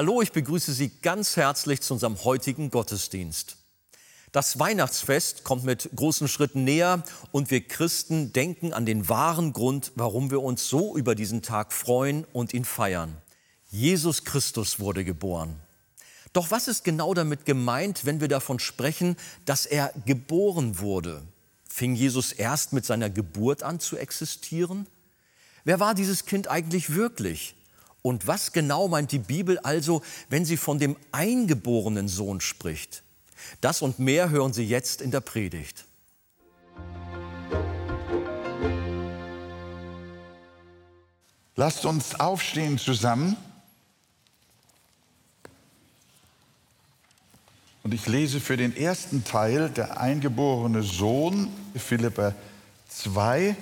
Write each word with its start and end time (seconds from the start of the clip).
Hallo, 0.00 0.22
ich 0.22 0.30
begrüße 0.30 0.72
Sie 0.72 0.90
ganz 1.02 1.36
herzlich 1.36 1.80
zu 1.80 1.92
unserem 1.92 2.22
heutigen 2.22 2.70
Gottesdienst. 2.70 3.56
Das 4.30 4.60
Weihnachtsfest 4.60 5.42
kommt 5.42 5.64
mit 5.64 5.90
großen 5.92 6.28
Schritten 6.28 6.62
näher 6.62 7.02
und 7.32 7.50
wir 7.50 7.66
Christen 7.66 8.32
denken 8.32 8.72
an 8.72 8.86
den 8.86 9.08
wahren 9.08 9.52
Grund, 9.52 9.90
warum 9.96 10.30
wir 10.30 10.40
uns 10.40 10.68
so 10.68 10.96
über 10.96 11.16
diesen 11.16 11.42
Tag 11.42 11.72
freuen 11.72 12.24
und 12.32 12.54
ihn 12.54 12.64
feiern. 12.64 13.16
Jesus 13.70 14.22
Christus 14.22 14.78
wurde 14.78 15.04
geboren. 15.04 15.56
Doch 16.32 16.52
was 16.52 16.68
ist 16.68 16.84
genau 16.84 17.12
damit 17.12 17.44
gemeint, 17.44 18.04
wenn 18.04 18.20
wir 18.20 18.28
davon 18.28 18.60
sprechen, 18.60 19.16
dass 19.46 19.66
er 19.66 19.92
geboren 20.06 20.78
wurde? 20.78 21.22
Fing 21.68 21.96
Jesus 21.96 22.30
erst 22.30 22.72
mit 22.72 22.86
seiner 22.86 23.10
Geburt 23.10 23.64
an 23.64 23.80
zu 23.80 23.96
existieren? 23.96 24.86
Wer 25.64 25.80
war 25.80 25.96
dieses 25.96 26.24
Kind 26.24 26.46
eigentlich 26.46 26.94
wirklich? 26.94 27.56
Und 28.08 28.26
was 28.26 28.52
genau 28.52 28.88
meint 28.88 29.12
die 29.12 29.18
Bibel 29.18 29.58
also, 29.58 30.00
wenn 30.30 30.46
sie 30.46 30.56
von 30.56 30.78
dem 30.78 30.96
eingeborenen 31.12 32.08
Sohn 32.08 32.40
spricht? 32.40 33.02
Das 33.60 33.82
und 33.82 33.98
mehr 33.98 34.30
hören 34.30 34.54
Sie 34.54 34.64
jetzt 34.64 35.02
in 35.02 35.10
der 35.10 35.20
Predigt. 35.20 35.84
Lasst 41.54 41.84
uns 41.84 42.18
aufstehen 42.18 42.78
zusammen. 42.78 43.36
Und 47.82 47.92
ich 47.92 48.06
lese 48.06 48.40
für 48.40 48.56
den 48.56 48.74
ersten 48.74 49.22
Teil 49.22 49.68
der 49.68 50.00
eingeborene 50.00 50.82
Sohn, 50.82 51.52
Philippa 51.76 52.34
2, 52.88 53.54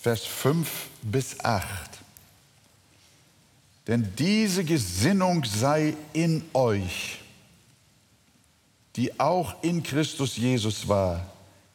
Vers 0.00 0.26
5 0.26 0.68
bis 1.02 1.40
8. 1.40 1.99
Denn 3.86 4.12
diese 4.18 4.64
Gesinnung 4.64 5.44
sei 5.44 5.94
in 6.12 6.44
euch, 6.52 7.20
die 8.96 9.18
auch 9.18 9.62
in 9.62 9.82
Christus 9.82 10.36
Jesus 10.36 10.88
war, 10.88 11.26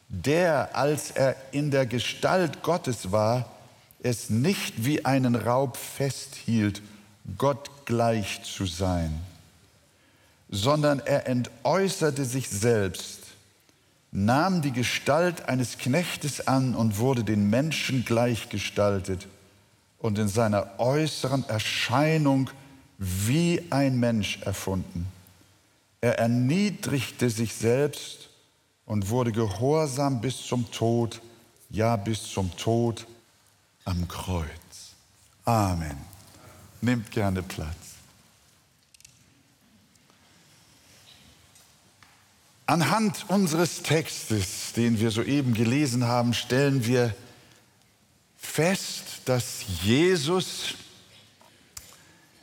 der, 0.08 0.76
als 0.76 1.10
er 1.10 1.36
in 1.52 1.70
der 1.70 1.86
Gestalt 1.86 2.62
Gottes 2.62 3.10
war, 3.10 3.50
es 4.02 4.30
nicht 4.30 4.84
wie 4.84 5.04
einen 5.04 5.34
Raub 5.34 5.76
festhielt, 5.76 6.80
Gott 7.38 7.70
gleich 7.86 8.42
zu 8.44 8.66
sein, 8.66 9.18
sondern 10.48 11.00
er 11.00 11.26
entäußerte 11.26 12.24
sich 12.24 12.48
selbst, 12.48 13.20
nahm 14.12 14.62
die 14.62 14.70
Gestalt 14.70 15.48
eines 15.48 15.76
Knechtes 15.78 16.46
an 16.46 16.76
und 16.76 16.98
wurde 16.98 17.24
den 17.24 17.50
Menschen 17.50 18.04
gleichgestaltet 18.04 19.26
und 19.98 20.18
in 20.18 20.28
seiner 20.28 20.78
äußeren 20.78 21.48
Erscheinung 21.48 22.50
wie 22.98 23.66
ein 23.70 23.98
Mensch 23.98 24.40
erfunden. 24.42 25.06
Er 26.00 26.18
erniedrigte 26.18 27.30
sich 27.30 27.54
selbst 27.54 28.30
und 28.84 29.08
wurde 29.08 29.32
gehorsam 29.32 30.20
bis 30.20 30.46
zum 30.46 30.70
Tod, 30.70 31.20
ja 31.70 31.96
bis 31.96 32.22
zum 32.22 32.56
Tod 32.56 33.06
am 33.84 34.06
Kreuz. 34.08 34.46
Amen. 35.44 35.96
Nehmt 36.80 37.10
gerne 37.10 37.42
Platz. 37.42 37.76
Anhand 42.66 43.26
unseres 43.28 43.82
Textes, 43.82 44.72
den 44.72 44.98
wir 44.98 45.12
soeben 45.12 45.54
gelesen 45.54 46.04
haben, 46.04 46.34
stellen 46.34 46.84
wir 46.84 47.14
fest, 48.46 49.22
dass 49.26 49.64
Jesus 49.82 50.74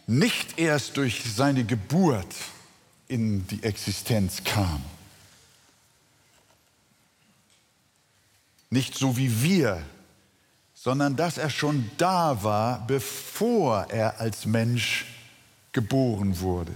nicht 0.06 0.59
erst 0.59 0.97
durch 0.97 1.24
seine 1.24 1.64
Geburt 1.64 2.36
in 3.08 3.47
die 3.47 3.64
Existenz 3.64 4.44
kam. 4.44 4.84
Nicht 8.69 8.96
so 8.96 9.18
wie 9.18 9.41
wir, 9.41 9.84
sondern 10.74 11.16
dass 11.16 11.38
er 11.38 11.50
schon 11.50 11.90
da 11.97 12.44
war, 12.44 12.85
bevor 12.85 13.88
er 13.90 14.20
als 14.20 14.46
Mensch 14.46 15.06
geboren 15.72 16.40
wurde. 16.40 16.74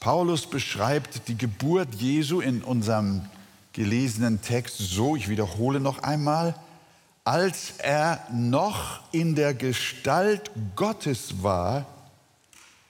Paulus 0.00 0.46
beschreibt 0.48 1.28
die 1.28 1.36
Geburt 1.36 1.94
Jesu 1.94 2.40
in 2.40 2.62
unserem 2.62 3.22
gelesenen 3.72 4.40
Text 4.42 4.78
so, 4.78 5.16
ich 5.16 5.28
wiederhole 5.28 5.80
noch 5.80 6.02
einmal, 6.02 6.54
als 7.24 7.74
er 7.78 8.26
noch 8.32 9.00
in 9.12 9.34
der 9.34 9.54
Gestalt 9.54 10.50
Gottes 10.74 11.42
war, 11.42 11.86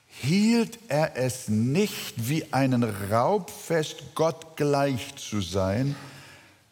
hielt 0.08 0.78
er 0.88 1.16
es 1.16 1.48
nicht 1.48 2.28
wie 2.28 2.52
einen 2.52 2.84
Raub 2.84 3.50
fest, 3.50 3.96
Gott 4.14 4.56
gleich 4.56 5.14
zu 5.16 5.40
sein, 5.40 5.96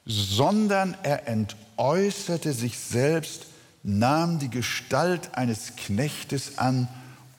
sondern 0.07 0.97
er 1.03 1.29
entäußerte 1.29 2.53
sich 2.53 2.79
selbst, 2.79 3.47
nahm 3.83 4.39
die 4.39 4.51
Gestalt 4.51 5.35
eines 5.35 5.75
Knechtes 5.77 6.59
an 6.59 6.89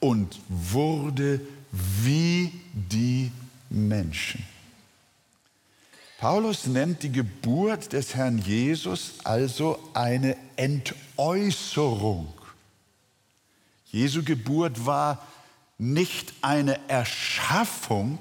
und 0.00 0.40
wurde 0.48 1.40
wie 1.70 2.52
die 2.72 3.30
Menschen. 3.70 4.51
Paulus 6.22 6.68
nennt 6.68 7.02
die 7.02 7.10
Geburt 7.10 7.92
des 7.92 8.14
Herrn 8.14 8.38
Jesus 8.38 9.14
also 9.24 9.80
eine 9.92 10.36
Entäußerung. 10.54 12.32
Jesu 13.86 14.22
Geburt 14.22 14.86
war 14.86 15.26
nicht 15.78 16.32
eine 16.40 16.78
Erschaffung, 16.88 18.20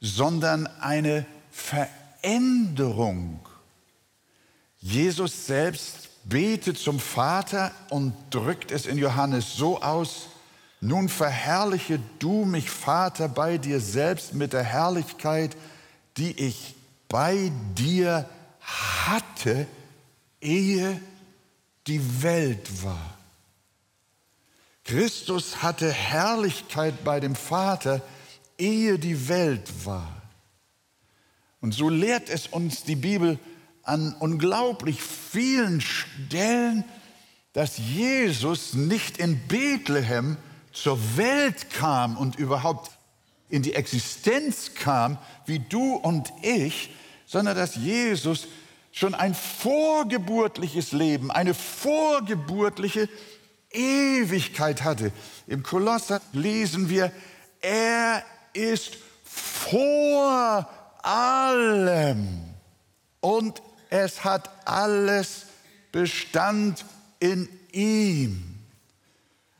sondern 0.00 0.68
eine 0.80 1.26
Veränderung. 1.50 3.40
Jesus 4.78 5.46
selbst 5.46 6.10
betet 6.28 6.78
zum 6.78 7.00
Vater 7.00 7.72
und 7.90 8.14
drückt 8.30 8.70
es 8.70 8.86
in 8.86 8.98
Johannes 8.98 9.56
so 9.56 9.82
aus, 9.82 10.28
nun 10.80 11.08
verherrliche 11.08 11.98
du 12.20 12.44
mich, 12.44 12.70
Vater, 12.70 13.26
bei 13.26 13.58
dir 13.58 13.80
selbst 13.80 14.32
mit 14.32 14.52
der 14.52 14.62
Herrlichkeit, 14.62 15.56
die 16.18 16.32
ich 16.32 16.74
bei 17.08 17.50
dir 17.74 18.28
hatte, 18.60 19.66
ehe 20.40 21.00
die 21.86 22.22
Welt 22.22 22.84
war. 22.84 23.18
Christus 24.84 25.62
hatte 25.62 25.90
Herrlichkeit 25.92 27.04
bei 27.04 27.20
dem 27.20 27.34
Vater, 27.34 28.02
ehe 28.56 28.98
die 28.98 29.28
Welt 29.28 29.70
war. 29.84 30.22
Und 31.60 31.72
so 31.72 31.88
lehrt 31.88 32.28
es 32.28 32.46
uns 32.46 32.84
die 32.84 32.96
Bibel 32.96 33.38
an 33.82 34.14
unglaublich 34.18 35.02
vielen 35.02 35.80
Stellen, 35.80 36.84
dass 37.52 37.78
Jesus 37.78 38.74
nicht 38.74 39.18
in 39.18 39.46
Bethlehem 39.48 40.36
zur 40.72 40.98
Welt 41.16 41.70
kam 41.70 42.16
und 42.16 42.36
überhaupt 42.36 42.97
in 43.48 43.62
die 43.62 43.74
Existenz 43.74 44.74
kam, 44.74 45.18
wie 45.46 45.58
du 45.58 45.94
und 45.94 46.32
ich, 46.42 46.90
sondern 47.26 47.56
dass 47.56 47.76
Jesus 47.76 48.48
schon 48.92 49.14
ein 49.14 49.34
vorgeburtliches 49.34 50.92
Leben, 50.92 51.30
eine 51.30 51.54
vorgeburtliche 51.54 53.08
Ewigkeit 53.70 54.82
hatte. 54.82 55.12
Im 55.46 55.62
Kolosser 55.62 56.20
lesen 56.32 56.88
wir, 56.88 57.12
er 57.60 58.22
ist 58.52 58.98
vor 59.24 60.68
allem 61.02 62.28
und 63.20 63.62
es 63.90 64.24
hat 64.24 64.50
alles 64.66 65.46
Bestand 65.92 66.84
in 67.20 67.48
ihm. 67.72 68.58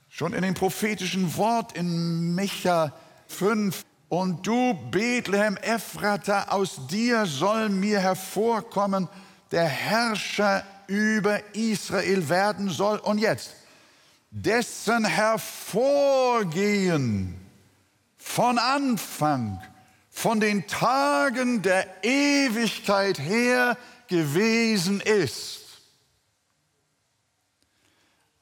Schon 0.09 0.33
in 0.33 0.43
dem 0.43 0.55
prophetischen 0.55 1.37
Wort 1.37 1.73
in 1.77 2.35
Micha 2.35 2.93
5. 3.29 3.85
Und 4.09 4.47
du, 4.47 4.75
Bethlehem 4.91 5.57
Ephrata, 5.59 6.47
aus 6.49 6.87
dir 6.89 7.27
soll 7.27 7.69
mir 7.69 8.01
hervorkommen, 8.01 9.09
der 9.51 9.65
Herrscher 9.65 10.65
über 10.87 11.41
Israel 11.55 12.29
werden 12.29 12.69
soll. 12.71 12.99
Und 12.99 13.19
jetzt, 13.19 13.55
dessen 14.31 15.05
Hervorgehen 15.05 17.35
von 18.17 18.59
Anfang, 18.59 19.61
von 20.11 20.41
den 20.41 20.67
Tagen 20.67 21.61
der 21.63 21.87
Ewigkeit 22.03 23.19
her 23.19 23.77
gewesen 24.09 25.01
ist. 25.01 25.68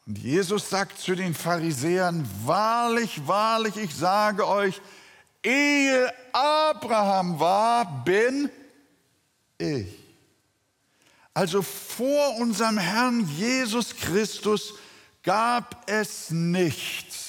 Und 0.07 0.19
Jesus 0.19 0.71
sagt 0.71 1.01
zu 1.01 1.17
den 1.17 1.35
Pharisäern, 1.35 2.29
wahrlich, 2.45 3.27
wahrlich, 3.27 3.77
ich 3.77 3.93
sage 3.93 4.47
euch, 4.47 4.81
ehe 5.43 6.13
Abraham 6.33 7.41
war, 7.41 8.05
bin 8.05 8.49
ich. 9.59 9.89
Also 11.35 11.61
vor 11.61 12.37
unserem 12.37 12.79
Herrn 12.79 13.29
Jesus 13.37 13.97
Christus 13.97 14.75
gab 15.23 15.91
es 15.91 16.31
nichts. 16.31 17.25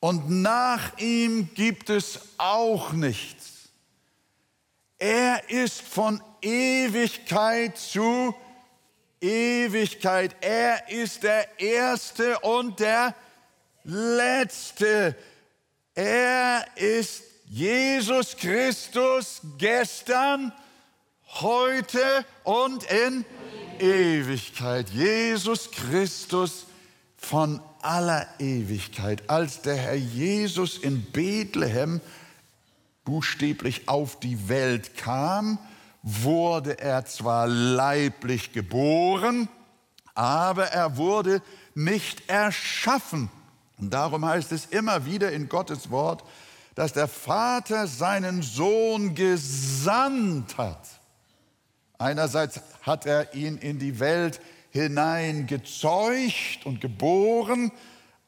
und 0.00 0.30
nach 0.30 0.98
ihm 0.98 1.52
gibt 1.54 1.90
es 1.90 2.20
auch 2.38 2.92
nichts. 2.92 3.68
Er 4.98 5.50
ist 5.50 5.82
von 5.82 6.22
Ewigkeit 6.40 7.78
zu 7.78 8.00
Ewigkeit. 8.00 8.49
Er 10.40 10.88
ist 10.88 11.22
der 11.22 11.60
Erste 11.60 12.38
und 12.40 12.80
der 12.80 13.14
Letzte. 13.84 15.14
Er 15.94 16.64
ist 16.76 17.22
Jesus 17.46 18.36
Christus 18.36 19.42
gestern, 19.58 20.52
heute 21.26 22.24
und 22.44 22.84
in 22.84 23.24
Ewigkeit. 23.78 24.88
Jesus 24.90 25.70
Christus 25.70 26.66
von 27.16 27.60
aller 27.82 28.26
Ewigkeit. 28.38 29.28
Als 29.28 29.60
der 29.60 29.76
Herr 29.76 29.94
Jesus 29.96 30.78
in 30.78 31.02
Bethlehem 31.12 32.00
buchstäblich 33.04 33.88
auf 33.88 34.18
die 34.20 34.48
Welt 34.48 34.96
kam, 34.96 35.58
wurde 36.02 36.78
er 36.78 37.04
zwar 37.04 37.46
leiblich 37.46 38.52
geboren, 38.52 39.48
aber 40.14 40.66
er 40.66 40.96
wurde 40.96 41.42
nicht 41.74 42.28
erschaffen. 42.28 43.30
Und 43.78 43.90
darum 43.90 44.24
heißt 44.24 44.52
es 44.52 44.66
immer 44.66 45.06
wieder 45.06 45.32
in 45.32 45.48
Gottes 45.48 45.90
Wort, 45.90 46.24
dass 46.74 46.92
der 46.92 47.08
Vater 47.08 47.86
seinen 47.86 48.42
Sohn 48.42 49.14
gesandt 49.14 50.56
hat. 50.56 50.80
Einerseits 51.98 52.60
hat 52.82 53.06
er 53.06 53.34
ihn 53.34 53.58
in 53.58 53.78
die 53.78 54.00
Welt 54.00 54.40
hinein 54.70 55.46
gezeugt 55.46 56.64
und 56.64 56.80
geboren, 56.80 57.72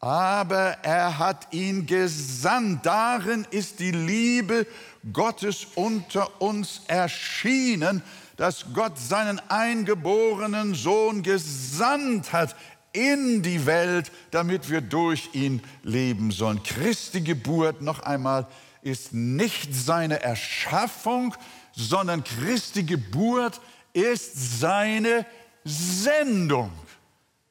aber 0.03 0.79
er 0.83 1.19
hat 1.19 1.55
ihn 1.55 1.87
gesandt. 1.87 2.85
Darin 2.85 3.47
ist 3.51 3.79
die 3.79 3.93
Liebe 3.93 4.67
Gottes 5.13 5.69
unter 5.77 6.43
uns 6.43 6.83
erschienen, 6.89 8.03
dass 8.37 8.67
Gott 8.75 8.99
seinen 8.99 9.41
eingeborenen 9.49 10.75
Sohn 10.75 11.23
gesandt 11.23 12.33
hat 12.33 12.57
in 12.93 13.43
die 13.43 13.65
Welt, 13.65 14.11
damit 14.33 14.69
wir 14.69 14.81
durch 14.81 15.31
ihn 15.35 15.63
leben 15.85 16.33
sollen. 16.33 16.63
Christi 16.65 17.21
Geburt, 17.21 17.81
noch 17.81 18.01
einmal, 18.01 18.49
ist 18.83 19.15
nicht 19.15 19.73
seine 19.73 20.21
Erschaffung, 20.21 21.33
sondern 21.77 22.25
Christi 22.25 22.83
Geburt 22.83 23.61
ist 23.93 24.59
seine 24.59 25.25
Sendung. 25.65 26.73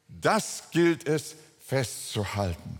Das 0.09 0.63
gilt 0.71 1.07
es 1.07 1.37
festzuhalten. 1.71 2.79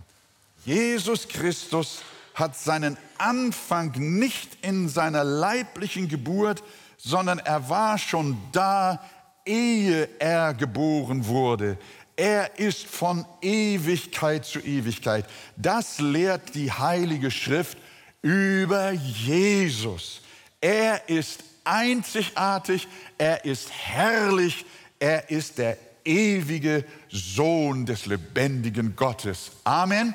Jesus 0.66 1.26
Christus 1.26 2.02
hat 2.34 2.54
seinen 2.58 2.98
Anfang 3.16 3.92
nicht 3.96 4.58
in 4.60 4.90
seiner 4.90 5.24
leiblichen 5.24 6.08
Geburt, 6.08 6.62
sondern 6.98 7.38
er 7.38 7.70
war 7.70 7.96
schon 7.96 8.36
da, 8.52 9.02
ehe 9.46 10.10
er 10.18 10.52
geboren 10.52 11.26
wurde. 11.26 11.78
Er 12.16 12.58
ist 12.58 12.84
von 12.84 13.24
Ewigkeit 13.40 14.44
zu 14.44 14.60
Ewigkeit. 14.60 15.24
Das 15.56 15.98
lehrt 15.98 16.54
die 16.54 16.70
Heilige 16.70 17.30
Schrift 17.30 17.78
über 18.20 18.90
Jesus. 18.92 20.20
Er 20.60 21.08
ist 21.08 21.42
einzigartig, 21.64 22.86
er 23.16 23.42
ist 23.46 23.70
herrlich, 23.72 24.66
er 24.98 25.30
ist 25.30 25.56
der 25.56 25.78
ewige 26.04 26.84
Sohn 27.08 27.86
des 27.86 28.06
lebendigen 28.06 28.96
Gottes. 28.96 29.52
Amen. 29.64 30.14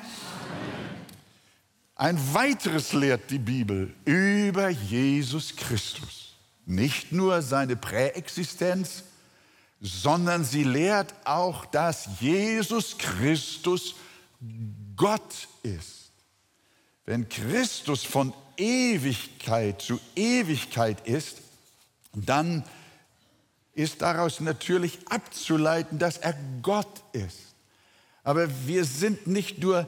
Ein 1.98 2.18
weiteres 2.32 2.92
lehrt 2.92 3.28
die 3.30 3.40
Bibel 3.40 3.92
über 4.04 4.68
Jesus 4.68 5.56
Christus. 5.56 6.36
Nicht 6.64 7.10
nur 7.10 7.42
seine 7.42 7.74
Präexistenz, 7.74 9.02
sondern 9.80 10.44
sie 10.44 10.62
lehrt 10.62 11.12
auch, 11.24 11.64
dass 11.66 12.08
Jesus 12.20 12.98
Christus 12.98 13.96
Gott 14.94 15.48
ist. 15.64 16.12
Wenn 17.04 17.28
Christus 17.28 18.04
von 18.04 18.32
Ewigkeit 18.56 19.82
zu 19.82 19.98
Ewigkeit 20.14 21.04
ist, 21.06 21.38
dann 22.12 22.60
ist 22.60 22.77
daraus 24.02 24.40
natürlich 24.40 24.98
abzuleiten, 25.08 26.00
dass 26.00 26.18
er 26.18 26.34
Gott 26.62 27.02
ist. 27.12 27.38
Aber 28.24 28.48
wir 28.66 28.84
sind 28.84 29.28
nicht 29.28 29.62
nur 29.62 29.86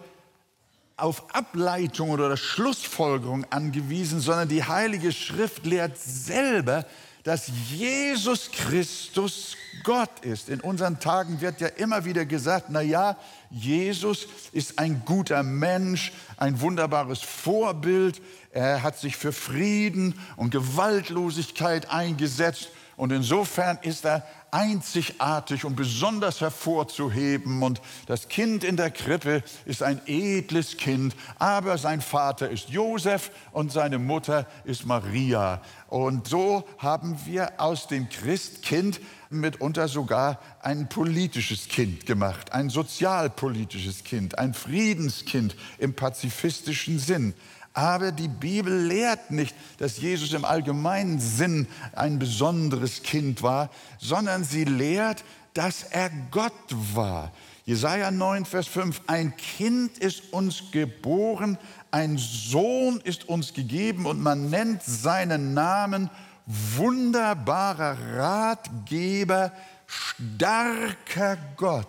auf 0.97 1.35
Ableitung 1.35 2.11
oder 2.11 2.37
Schlussfolgerung 2.37 3.45
angewiesen, 3.51 4.21
sondern 4.21 4.49
die 4.49 4.63
Heilige 4.63 5.13
Schrift 5.13 5.67
lehrt 5.67 5.99
selber, 5.99 6.87
dass 7.25 7.51
Jesus 7.69 8.51
Christus 8.53 9.57
Gott 9.83 10.21
ist. 10.25 10.49
In 10.49 10.61
unseren 10.61 11.01
Tagen 11.01 11.41
wird 11.41 11.61
ja 11.61 11.67
immer 11.67 12.05
wieder 12.05 12.25
gesagt, 12.25 12.67
na 12.69 12.81
ja, 12.81 13.17
Jesus 13.51 14.27
ist 14.53 14.79
ein 14.79 15.03
guter 15.05 15.43
Mensch, 15.43 16.13
ein 16.37 16.61
wunderbares 16.61 17.21
Vorbild. 17.21 18.23
Er 18.53 18.83
hat 18.83 18.99
sich 18.99 19.17
für 19.17 19.33
Frieden 19.33 20.15
und 20.37 20.51
Gewaltlosigkeit 20.51 21.91
eingesetzt 21.91 22.71
und 23.01 23.13
insofern 23.13 23.79
ist 23.81 24.05
er 24.05 24.27
einzigartig 24.51 25.65
und 25.65 25.75
besonders 25.75 26.43
hervorzuheben. 26.43 27.63
Und 27.63 27.81
das 28.05 28.29
Kind 28.29 28.63
in 28.63 28.77
der 28.77 28.91
Krippe 28.91 29.43
ist 29.65 29.83
ein 29.83 30.03
edles 30.05 30.77
Kind, 30.77 31.17
aber 31.39 31.79
sein 31.79 32.03
Vater 32.03 32.51
ist 32.51 32.69
Josef 32.69 33.31
und 33.53 33.73
seine 33.73 33.99
Mutter 33.99 34.47
ist 34.65 34.85
Maria. 34.85 35.63
Und 35.89 36.29
so 36.29 36.69
haben 36.77 37.19
wir 37.25 37.59
aus 37.59 37.87
dem 37.87 38.11
Christkind 38.11 39.01
mitunter 39.31 39.89
sogar 39.89 40.39
ein 40.61 40.91
politisches 40.91 41.69
Kind 41.69 42.05
gemacht, 42.05 42.53
ein 42.53 42.69
sozialpolitisches 42.69 44.05
Kind, 44.05 44.39
ein 44.39 44.53
Friedenskind 44.53 45.57
im 45.79 45.95
pazifistischen 45.95 46.99
Sinn. 46.99 47.33
Aber 47.73 48.11
die 48.11 48.29
Bibel 48.29 48.87
lehrt 48.87 49.31
nicht, 49.31 49.55
dass 49.79 49.99
Jesus 49.99 50.33
im 50.33 50.45
allgemeinen 50.45 51.21
Sinn 51.21 51.69
ein 51.95 52.19
besonderes 52.19 53.03
Kind 53.03 53.43
war, 53.43 53.71
sondern 53.99 54.45
sie 54.45 54.65
lehrt, 54.65 55.25
dass 55.55 55.85
er 55.85 56.11
Gott 56.31 56.53
war. 56.95 57.33
Jesaja 57.65 58.11
9, 58.11 58.45
Vers 58.45 58.67
5: 58.67 59.03
Ein 59.07 59.37
Kind 59.37 59.99
ist 59.99 60.33
uns 60.33 60.73
geboren, 60.73 61.59
ein 61.93 62.19
Sohn 62.19 63.01
ist 63.05 63.29
uns 63.29 63.55
gegeben 63.55 64.07
und 64.07 64.21
man 64.21 64.51
nennt 64.51 64.83
seinen 64.83 65.55
Namen 65.55 66.11
wunderbarer 66.47 67.97
Ratgeber, 68.17 69.53
starker 69.87 71.39
Gott, 71.57 71.87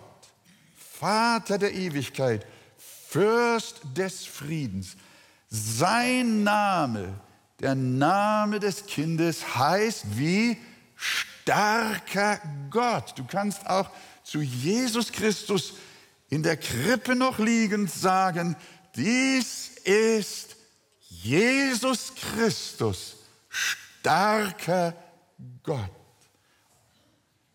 Vater 0.76 1.58
der 1.58 1.74
Ewigkeit, 1.74 2.46
Fürst 3.08 3.80
des 3.96 4.24
Friedens. 4.24 4.96
Sein 5.54 6.44
Name, 6.44 7.12
der 7.60 7.74
Name 7.74 8.58
des 8.58 8.86
Kindes 8.86 9.54
heißt 9.54 10.16
wie 10.16 10.56
starker 10.96 12.40
Gott. 12.70 13.12
Du 13.18 13.24
kannst 13.24 13.66
auch 13.66 13.90
zu 14.24 14.40
Jesus 14.40 15.12
Christus 15.12 15.74
in 16.30 16.42
der 16.42 16.56
Krippe 16.56 17.14
noch 17.14 17.38
liegend 17.38 17.90
sagen, 17.90 18.56
dies 18.96 19.72
ist 19.84 20.56
Jesus 21.00 22.14
Christus, 22.14 23.16
starker 23.50 24.94
Gott. 25.62 25.90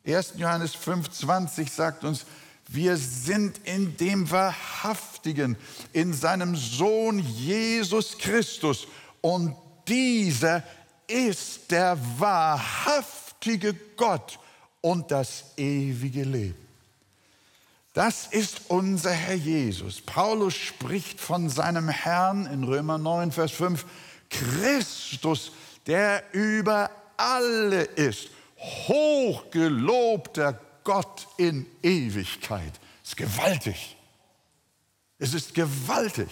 1. 0.05 0.33
Johannes 0.37 0.75
5,20 0.75 1.67
sagt 1.67 2.03
uns, 2.03 2.27
wir 2.67 2.97
sind 2.97 3.59
in 3.63 3.95
dem 3.97 4.29
Wahrhaftigen, 4.29 5.55
in 5.93 6.13
seinem 6.13 6.55
Sohn 6.55 7.19
Jesus 7.19 8.17
Christus. 8.17 8.87
Und 9.21 9.55
dieser 9.87 10.63
ist 11.07 11.71
der 11.71 11.97
wahrhaftige 12.17 13.73
Gott 13.95 14.37
und 14.81 15.09
das 15.11 15.45
ewige 15.55 16.23
Leben. 16.23 16.67
Das 17.93 18.27
ist 18.27 18.61
unser 18.67 19.11
Herr 19.11 19.35
Jesus. 19.35 20.01
Paulus 20.01 20.53
spricht 20.53 21.19
von 21.19 21.49
seinem 21.49 21.89
Herrn 21.89 22.45
in 22.45 22.63
Römer 22.63 22.97
9, 22.97 23.31
Vers 23.31 23.53
5, 23.53 23.85
Christus, 24.29 25.51
der 25.87 26.23
über 26.33 26.91
alle 27.15 27.83
ist, 27.83 28.29
hochgelobter 28.87 30.59
Gott 30.87 31.27
in 31.35 31.65
Ewigkeit. 31.83 32.71
Es 33.03 33.09
ist 33.09 33.17
gewaltig. 33.17 33.97
Es 35.19 35.33
ist 35.33 35.53
gewaltig. 35.53 36.29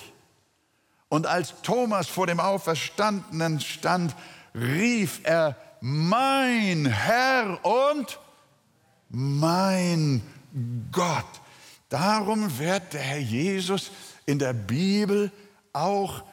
Und 1.10 1.28
als 1.28 1.56
Thomas 1.62 2.08
vor 2.08 2.26
dem 2.26 2.40
Auferstandenen 2.40 3.60
stand, 3.60 4.16
rief 4.54 5.20
er, 5.24 5.58
mein 5.82 6.86
Herr 6.86 7.60
und 7.66 8.18
mein 9.10 10.22
Gott. 10.90 11.26
Darum 11.90 12.58
wird 12.58 12.94
der 12.94 13.02
Herr 13.02 13.20
Jesus 13.20 13.92
in 14.26 14.40
der 14.40 14.54
Bibel 14.54 15.34
auch 15.74 16.24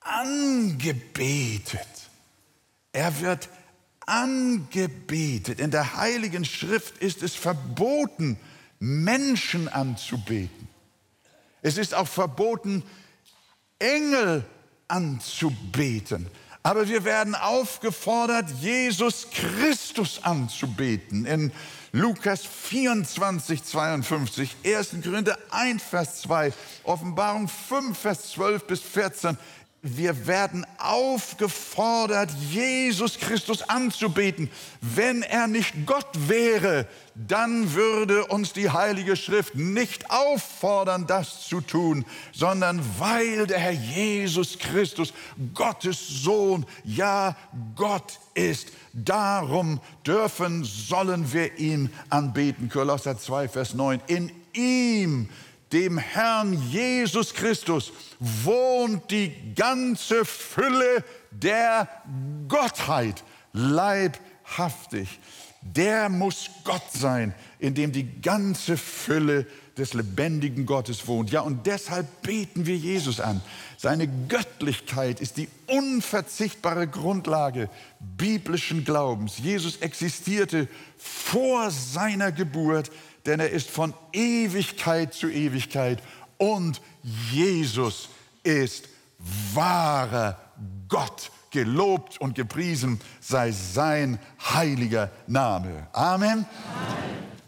angebetet. 0.00 1.86
Er 2.92 3.20
wird 3.20 3.50
angebetet. 4.06 5.60
In 5.60 5.70
der 5.70 5.96
Heiligen 5.96 6.44
Schrift 6.44 6.98
ist 6.98 7.22
es 7.22 7.34
verboten, 7.34 8.38
Menschen 8.78 9.68
anzubeten. 9.68 10.68
Es 11.62 11.78
ist 11.78 11.94
auch 11.94 12.08
verboten, 12.08 12.84
Engel 13.78 14.44
anzubeten. 14.88 16.28
Aber 16.62 16.88
wir 16.88 17.04
werden 17.04 17.34
aufgefordert, 17.34 18.50
Jesus 18.60 19.28
Christus 19.30 20.24
anzubeten. 20.24 21.24
In 21.24 21.52
Lukas 21.92 22.44
24, 22.44 23.62
52, 23.62 24.56
1. 24.64 24.90
Korinther 25.02 25.38
1, 25.50 25.82
Vers 25.82 26.22
2, 26.22 26.52
Offenbarung 26.82 27.48
5, 27.48 27.96
Vers 27.96 28.32
12 28.32 28.66
bis 28.66 28.80
14 28.80 29.38
wir 29.82 30.26
werden 30.26 30.66
aufgefordert, 30.78 32.30
Jesus 32.50 33.18
Christus 33.18 33.62
anzubeten. 33.62 34.50
Wenn 34.80 35.22
er 35.22 35.46
nicht 35.46 35.86
Gott 35.86 36.08
wäre, 36.28 36.86
dann 37.14 37.72
würde 37.74 38.26
uns 38.26 38.52
die 38.52 38.70
Heilige 38.70 39.16
Schrift 39.16 39.54
nicht 39.54 40.10
auffordern, 40.10 41.06
das 41.06 41.46
zu 41.46 41.60
tun, 41.60 42.04
sondern 42.32 42.82
weil 42.98 43.46
der 43.46 43.58
Herr 43.58 43.72
Jesus 43.72 44.58
Christus 44.58 45.12
Gottes 45.54 45.98
Sohn, 46.08 46.66
ja 46.84 47.36
Gott 47.74 48.18
ist. 48.34 48.72
Darum 48.92 49.80
dürfen, 50.06 50.64
sollen 50.64 51.32
wir 51.32 51.58
ihn 51.58 51.90
anbeten. 52.10 52.68
Kolosser 52.68 53.18
2, 53.18 53.48
Vers 53.48 53.74
9. 53.74 54.00
In 54.08 54.32
ihm 54.52 55.28
dem 55.72 55.98
Herrn 55.98 56.52
Jesus 56.70 57.34
Christus 57.34 57.92
wohnt 58.20 59.10
die 59.10 59.32
ganze 59.54 60.24
Fülle 60.24 61.04
der 61.30 61.88
Gottheit 62.48 63.24
leibhaftig. 63.52 65.18
Der 65.62 66.08
muss 66.08 66.50
Gott 66.62 66.92
sein, 66.92 67.34
in 67.58 67.74
dem 67.74 67.90
die 67.90 68.20
ganze 68.20 68.76
Fülle 68.76 69.46
des 69.76 69.92
lebendigen 69.92 70.64
Gottes 70.64 71.06
wohnt. 71.06 71.30
Ja, 71.30 71.40
und 71.40 71.66
deshalb 71.66 72.22
beten 72.22 72.66
wir 72.66 72.76
Jesus 72.76 73.20
an. 73.20 73.42
Seine 73.76 74.08
Göttlichkeit 74.28 75.20
ist 75.20 75.36
die 75.36 75.48
unverzichtbare 75.66 76.86
Grundlage 76.86 77.68
biblischen 78.00 78.84
Glaubens. 78.84 79.38
Jesus 79.38 79.76
existierte 79.78 80.68
vor 80.96 81.70
seiner 81.70 82.32
Geburt 82.32 82.90
denn 83.26 83.40
er 83.40 83.50
ist 83.50 83.70
von 83.70 83.92
Ewigkeit 84.12 85.12
zu 85.12 85.28
Ewigkeit 85.28 86.02
und 86.38 86.80
Jesus 87.30 88.08
ist 88.42 88.88
wahrer 89.52 90.38
Gott. 90.88 91.30
Gelobt 91.50 92.20
und 92.20 92.34
gepriesen 92.34 93.00
sei 93.20 93.50
sein 93.50 94.18
heiliger 94.52 95.10
Name. 95.26 95.86
Amen. 95.92 96.44
Amen. 96.44 96.46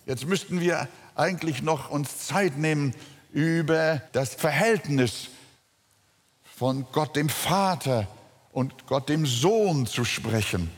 Jetzt 0.06 0.26
müssten 0.26 0.60
wir 0.60 0.88
eigentlich 1.14 1.62
noch 1.62 1.90
uns 1.90 2.26
Zeit 2.26 2.56
nehmen, 2.56 2.94
über 3.32 4.00
das 4.12 4.34
Verhältnis 4.34 5.28
von 6.56 6.86
Gott 6.92 7.16
dem 7.16 7.28
Vater 7.28 8.08
und 8.52 8.86
Gott 8.86 9.10
dem 9.10 9.26
Sohn 9.26 9.86
zu 9.86 10.06
sprechen, 10.06 10.70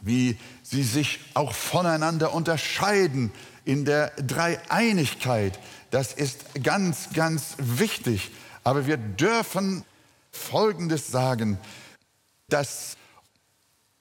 wie 0.00 0.36
sie 0.62 0.82
sich 0.82 1.20
auch 1.32 1.54
voneinander 1.54 2.34
unterscheiden 2.34 3.32
in 3.66 3.84
der 3.84 4.10
Dreieinigkeit. 4.12 5.58
Das 5.90 6.14
ist 6.14 6.62
ganz, 6.62 7.10
ganz 7.12 7.56
wichtig. 7.58 8.30
Aber 8.64 8.86
wir 8.86 8.96
dürfen 8.96 9.84
Folgendes 10.32 11.08
sagen, 11.08 11.58
dass 12.48 12.96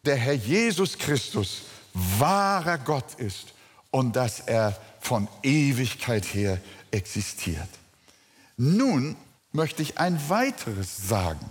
der 0.06 0.16
Herr 0.16 0.34
Jesus 0.34 0.98
Christus 0.98 1.64
wahrer 1.94 2.78
Gott 2.78 3.16
ist 3.16 3.54
und 3.92 4.16
dass 4.16 4.40
er 4.42 4.80
von 5.00 5.28
Ewigkeit 5.44 6.26
her 6.26 6.60
existiert. 6.92 7.70
Nun 8.58 9.16
möchte 9.52 9.82
ich 9.82 9.98
ein 9.98 10.30
weiteres 10.30 11.08
sagen. 11.08 11.46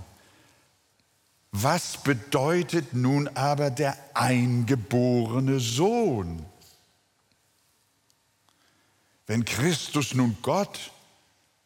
Was 1.50 1.96
bedeutet 2.02 2.94
nun 2.94 3.28
aber 3.28 3.70
der 3.70 3.96
eingeborene 4.14 5.60
Sohn? 5.60 6.44
Wenn 9.26 9.44
Christus 9.44 10.14
nun 10.14 10.36
Gott 10.42 10.92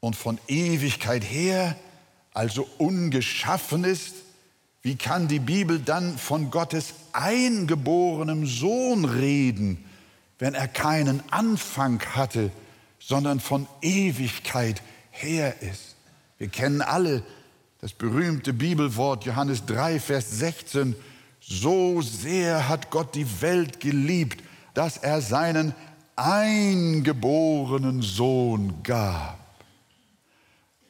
und 0.01 0.15
von 0.15 0.39
Ewigkeit 0.47 1.25
her 1.25 1.77
also 2.33 2.69
ungeschaffen 2.79 3.85
ist, 3.85 4.15
wie 4.83 4.97
kann 4.97 5.27
die 5.27 5.41
Bibel 5.41 5.81
dann 5.81 6.17
von 6.19 6.51
Gottes 6.51 6.95
eingeborenem 7.13 8.47
Sohn 8.47 9.05
reden, 9.05 9.85
wenn 10.39 10.55
er 10.55 10.69
keinen 10.69 11.21
Anfang 11.33 12.01
hatte, 12.15 12.53
sondern 13.01 13.41
von 13.41 13.67
Ewigkeit 13.83 14.81
her 15.11 15.61
ist? 15.61 15.97
Wir 16.39 16.49
kennen 16.49 16.81
alle 16.81 17.25
das 17.81 17.93
berühmte 17.93 18.53
Bibelwort 18.53 19.25
Johannes 19.25 19.67
3, 19.67 19.99
Vers 19.99 20.31
16. 20.39 20.95
So 21.41 22.03
sehr 22.03 22.69
hat 22.69 22.91
Gott 22.91 23.17
die 23.17 23.41
Welt 23.41 23.81
geliebt, 23.81 24.43
dass 24.75 24.97
er 24.97 25.21
seinen 25.21 25.75
eingeborenen 26.19 28.03
Sohn 28.03 28.83
gab. 28.83 29.39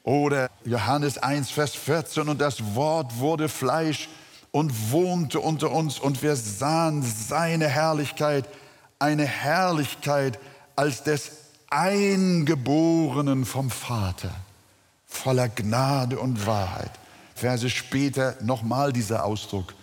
Oder 0.03 0.49
Johannes 0.65 1.17
1, 1.19 1.51
Vers 1.51 1.75
14, 1.75 2.29
und 2.29 2.41
das 2.41 2.73
Wort 2.73 3.19
wurde 3.19 3.47
Fleisch 3.47 4.09
und 4.51 4.91
wohnte 4.91 5.39
unter 5.39 5.71
uns 5.71 5.99
und 5.99 6.23
wir 6.23 6.35
sahen 6.35 7.03
seine 7.03 7.67
Herrlichkeit, 7.67 8.49
eine 8.97 9.25
Herrlichkeit 9.25 10.39
als 10.75 11.03
des 11.03 11.31
Eingeborenen 11.69 13.45
vom 13.45 13.69
Vater, 13.69 14.33
voller 15.05 15.49
Gnade 15.49 16.17
und 16.17 16.47
Wahrheit. 16.47 16.91
Verse 17.35 17.69
später 17.69 18.35
nochmal 18.41 18.91
dieser 18.91 19.23
Ausdruck. 19.23 19.75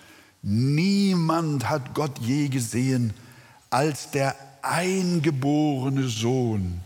Niemand 0.43 1.69
hat 1.71 1.95
Gott 1.95 2.19
je 2.19 2.49
gesehen 2.49 3.15
als 3.71 4.11
der 4.11 4.35
eingeborene 4.68 6.08
Sohn, 6.08 6.80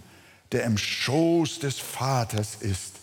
der 0.52 0.64
im 0.64 0.78
Schoß 0.78 1.60
des 1.60 1.78
Vaters 1.78 2.56
ist, 2.56 2.94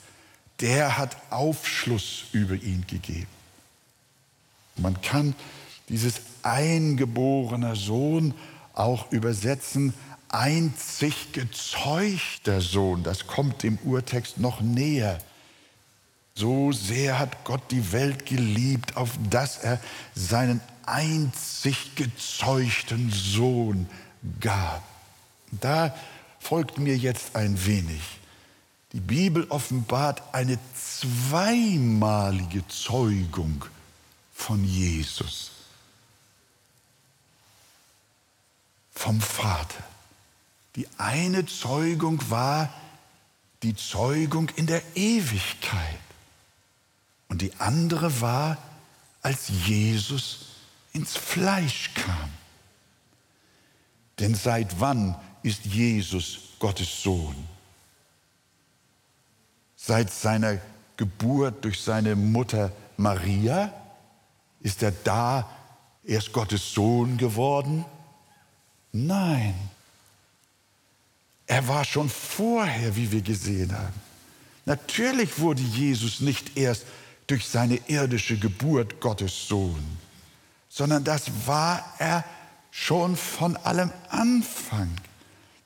der 0.59 0.97
hat 0.97 1.17
Aufschluss 1.29 2.25
über 2.31 2.55
ihn 2.55 2.85
gegeben. 2.87 3.27
Man 4.77 5.01
kann 5.01 5.35
dieses 5.89 6.21
eingeborene 6.43 7.75
Sohn 7.75 8.33
auch 8.73 9.11
übersetzen, 9.11 9.93
einzig 10.29 11.31
gezeuchter 11.31 12.61
Sohn. 12.61 13.03
Das 13.03 13.27
kommt 13.27 13.63
im 13.63 13.77
Urtext 13.83 14.39
noch 14.39 14.61
näher. 14.61 15.19
So 16.35 16.71
sehr 16.71 17.17
hat 17.17 17.43
Gott 17.45 17.71
die 17.71 17.91
Welt 17.91 18.25
geliebt, 18.25 18.95
auf 18.95 19.11
dass 19.29 19.57
er 19.57 19.79
seinen 20.13 20.61
einzig 20.85 21.95
gezeugten 21.95 23.11
Sohn 23.11 23.87
gab. 24.39 24.83
Da 25.51 25.95
folgt 26.39 26.77
mir 26.77 26.97
jetzt 26.97 27.35
ein 27.35 27.65
wenig. 27.65 28.01
Die 28.93 28.99
Bibel 28.99 29.45
offenbart 29.49 30.23
eine 30.33 30.57
zweimalige 30.75 32.67
Zeugung 32.67 33.65
von 34.33 34.63
Jesus, 34.63 35.51
vom 38.93 39.19
Vater. 39.19 39.83
Die 40.75 40.87
eine 40.97 41.45
Zeugung 41.45 42.29
war 42.29 42.73
die 43.63 43.75
Zeugung 43.75 44.49
in 44.55 44.67
der 44.67 44.81
Ewigkeit 44.95 45.99
und 47.27 47.41
die 47.41 47.53
andere 47.59 48.21
war, 48.21 48.57
als 49.21 49.49
Jesus 49.65 50.45
ins 50.93 51.17
Fleisch 51.17 51.91
kam. 51.93 52.31
Denn 54.19 54.35
seit 54.35 54.79
wann 54.79 55.15
ist 55.43 55.65
Jesus 55.65 56.39
Gottes 56.59 57.03
Sohn? 57.03 57.35
Seit 59.75 60.11
seiner 60.11 60.59
Geburt 60.97 61.63
durch 61.63 61.81
seine 61.81 62.15
Mutter 62.15 62.71
Maria? 62.97 63.71
Ist 64.61 64.81
er 64.81 64.91
da 64.91 65.49
erst 66.03 66.33
Gottes 66.33 66.73
Sohn 66.73 67.17
geworden? 67.17 67.85
Nein. 68.91 69.53
Er 71.45 71.67
war 71.67 71.85
schon 71.85 72.09
vorher, 72.09 72.95
wie 72.95 73.11
wir 73.11 73.21
gesehen 73.21 73.71
haben. 73.71 74.01
Natürlich 74.65 75.39
wurde 75.39 75.61
Jesus 75.61 76.19
nicht 76.19 76.57
erst 76.57 76.85
durch 77.27 77.45
seine 77.45 77.75
irdische 77.87 78.37
Geburt 78.37 78.99
Gottes 78.99 79.47
Sohn, 79.47 79.97
sondern 80.67 81.03
das 81.03 81.29
war 81.45 81.93
er 81.99 82.25
schon 82.79 83.17
von 83.17 83.57
allem 83.57 83.91
Anfang. 84.09 84.89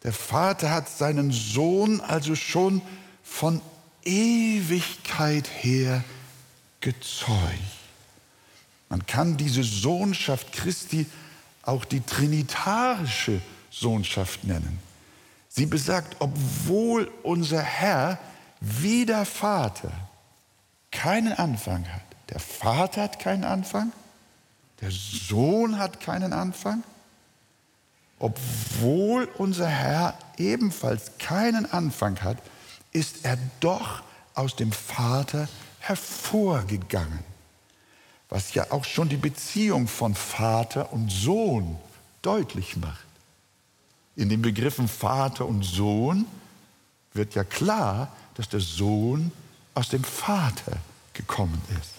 Der 0.04 0.14
Vater 0.14 0.72
hat 0.72 0.90
seinen 0.90 1.32
Sohn 1.32 2.00
also 2.00 2.36
schon 2.36 2.82
von 3.22 3.62
Ewigkeit 4.04 5.48
her 5.62 6.04
gezeugt. 6.80 7.60
Man 8.90 9.06
kann 9.06 9.36
diese 9.38 9.64
Sohnschaft 9.64 10.54
Christi 10.54 11.06
auch 11.64 11.86
die 11.86 12.02
trinitarische 12.02 13.42
Sohnschaft 13.70 14.46
nennen. 14.46 14.80
Sie 15.50 15.66
besagt, 15.66 16.16
obwohl 16.20 17.12
unser 17.24 17.62
Herr 17.62 18.20
wie 18.62 19.06
der 19.06 19.26
Vater 19.26 19.92
keinen 20.92 21.34
Anfang 21.34 21.86
hat, 21.88 22.02
der 22.30 22.40
Vater 22.40 23.04
hat 23.04 23.20
keinen 23.20 23.44
Anfang, 23.44 23.92
der 24.80 24.92
Sohn 24.92 25.78
hat 25.78 26.00
keinen 26.00 26.34
Anfang, 26.34 26.84
obwohl 28.22 29.28
unser 29.38 29.68
Herr 29.68 30.18
ebenfalls 30.38 31.18
keinen 31.18 31.66
Anfang 31.72 32.22
hat, 32.22 32.38
ist 32.92 33.26
er 33.26 33.38
doch 33.60 34.04
aus 34.36 34.56
dem 34.56 34.72
Vater 34.72 35.50
hervorgegangen. 35.80 37.20
Was 38.30 38.54
ja 38.54 38.68
auch 38.70 38.86
schon 38.86 39.10
die 39.10 39.18
Beziehung 39.18 39.88
von 39.88 40.14
Vater 40.14 40.94
und 40.94 41.12
Sohn 41.12 41.78
deutlich 42.22 42.78
macht. 42.78 43.06
In 44.16 44.30
den 44.30 44.42
Begriffen 44.42 44.88
Vater 44.88 45.48
und 45.48 45.64
Sohn 45.64 46.26
wird 47.14 47.34
ja 47.34 47.44
klar, 47.44 48.10
dass 48.36 48.48
der 48.48 48.60
Sohn 48.60 49.32
aus 49.74 49.90
dem 49.90 50.04
Vater 50.04 50.78
gekommen 51.14 51.62
ist. 51.80 51.92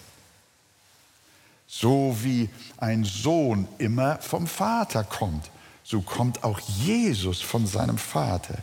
So 1.67 2.15
wie 2.21 2.49
ein 2.77 3.03
Sohn 3.03 3.67
immer 3.77 4.17
vom 4.19 4.47
Vater 4.47 5.03
kommt, 5.03 5.49
so 5.83 6.01
kommt 6.01 6.43
auch 6.43 6.59
Jesus 6.59 7.41
von 7.41 7.67
seinem 7.67 7.97
Vater. 7.97 8.57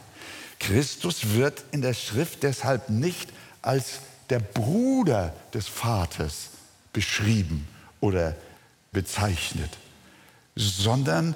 Christus 0.59 1.35
wird 1.35 1.65
in 1.73 1.83
der 1.83 1.95
Schrift 1.95 2.43
deshalb 2.43 2.91
nicht 2.91 3.31
als 3.62 4.00
der 4.31 4.41
Bruder 4.41 5.35
des 5.53 5.67
Vaters 5.67 6.50
beschrieben 6.93 7.67
oder 8.00 8.37
bezeichnet, 8.93 9.71
sondern 10.55 11.35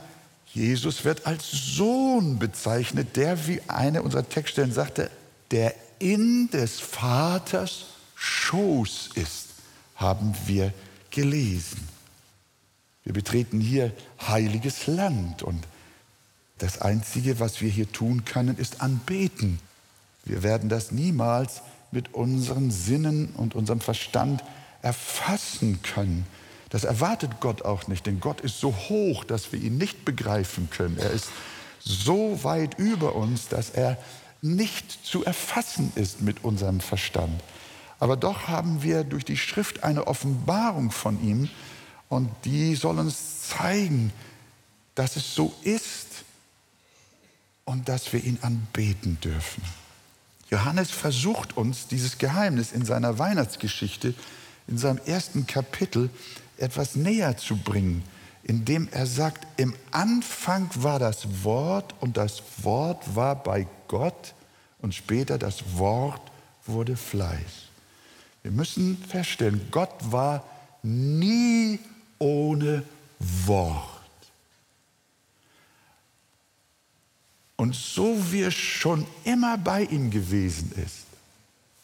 Jesus 0.53 1.05
wird 1.05 1.27
als 1.27 1.51
Sohn 1.51 2.39
bezeichnet, 2.39 3.17
der, 3.17 3.47
wie 3.49 3.61
eine 3.67 4.03
unserer 4.03 4.29
Textstellen 4.29 4.73
sagte, 4.73 5.11
der 5.51 5.75
in 5.99 6.49
des 6.51 6.81
Vaters 6.81 7.87
Schoß 8.15 9.11
ist, 9.15 9.49
haben 9.97 10.35
wir 10.47 10.73
gelesen. 11.11 11.89
Wir 13.03 13.13
betreten 13.13 13.61
hier 13.61 13.93
heiliges 14.27 14.87
Land 14.87 15.43
und 15.43 15.67
das 16.65 16.81
Einzige, 16.81 17.41
was 17.41 17.61
wir 17.61 17.69
hier 17.69 17.93
tun 17.93 18.25
können, 18.25 18.57
ist 18.57 18.81
anbeten. 18.81 19.59
Wir 20.25 20.43
werden 20.43 20.71
das 20.71 20.93
niemals 20.93 21.61
mit 21.91 22.15
unseren 22.15 22.71
Sinnen 22.71 23.35
und 23.37 23.55
unserem 23.55 23.81
Verstand 23.81 24.43
erfassen 24.81 25.83
können. 25.83 26.25
Das 26.71 26.85
erwartet 26.85 27.33
Gott 27.41 27.63
auch 27.63 27.87
nicht, 27.87 28.07
denn 28.07 28.19
Gott 28.19 28.41
ist 28.41 28.61
so 28.61 28.75
hoch, 28.89 29.25
dass 29.25 29.53
wir 29.53 29.61
ihn 29.61 29.77
nicht 29.77 30.07
begreifen 30.07 30.71
können. 30.71 30.97
Er 30.97 31.11
ist 31.11 31.29
so 31.81 32.43
weit 32.45 32.79
über 32.79 33.15
uns, 33.15 33.49
dass 33.49 33.69
er 33.69 33.99
nicht 34.41 35.05
zu 35.05 35.23
erfassen 35.23 35.93
ist 35.97 36.23
mit 36.23 36.45
unserem 36.45 36.81
Verstand. 36.81 37.43
Aber 37.99 38.17
doch 38.17 38.49
haben 38.49 38.83
wir 38.83 39.05
durch 39.05 39.27
die 39.27 39.37
Schrift 39.37 39.85
eine 39.85 40.07
Offenbarung 40.07 40.91
von 40.91 41.23
ihm 41.23 41.51
und 42.09 42.31
die 42.47 42.75
soll 42.75 42.99
uns 42.99 43.49
zeigen, 43.49 44.15
dass 44.95 45.17
es 45.17 45.35
so 45.35 45.53
ist 45.63 46.14
und 47.65 47.89
dass 47.89 48.13
wir 48.13 48.23
ihn 48.23 48.39
anbeten 48.43 49.19
dürfen. 49.21 49.63
Johannes 50.51 50.91
versucht 50.91 51.57
uns 51.57 51.87
dieses 51.89 52.19
Geheimnis 52.19 52.73
in 52.73 52.85
seiner 52.85 53.19
Weihnachtsgeschichte, 53.19 54.15
in 54.69 54.79
seinem 54.79 55.01
ersten 55.07 55.47
Kapitel, 55.47 56.11
etwas 56.59 56.95
näher 56.95 57.37
zu 57.37 57.57
bringen, 57.57 58.05
indem 58.43 58.89
er 58.93 59.07
sagt, 59.07 59.47
im 59.57 59.75
Anfang 59.91 60.69
war 60.75 60.99
das 60.99 61.45
Wort 61.45 61.95
und 62.01 62.17
das 62.17 62.43
Wort 62.63 63.17
war 63.17 63.43
bei 63.43 63.67
Gott 63.89 64.35
und 64.81 64.95
später 64.95 65.39
das 65.39 65.77
Wort 65.77 66.21
wurde 66.67 66.97
Fleisch. 66.97 67.69
Wir 68.43 68.51
müssen 68.51 68.99
feststellen, 69.09 69.69
Gott 69.71 69.95
war 70.01 70.45
nie 70.83 71.81
ohne 72.19 72.83
Wort. 73.19 73.94
Und 77.57 77.75
so 77.75 78.33
wie 78.33 78.43
es 78.43 78.55
schon 78.55 79.07
immer 79.25 79.57
bei 79.59 79.83
ihm 79.85 80.11
gewesen 80.11 80.73
ist, 80.85 81.05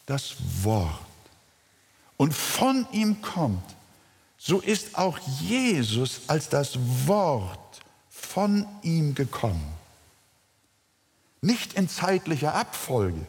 das 0.05 0.35
Wort, 0.63 0.99
und 2.17 2.33
von 2.33 2.85
ihm 2.91 3.21
kommt, 3.21 3.63
so 4.37 4.59
ist 4.59 4.97
auch 4.97 5.17
Jesus 5.39 6.21
als 6.27 6.49
das 6.49 6.77
Wort 7.07 7.81
von 8.09 8.67
ihm 8.83 9.15
gekommen. 9.15 9.73
Nicht 11.41 11.73
in 11.73 11.89
zeitlicher 11.89 12.53
Abfolge, 12.53 13.25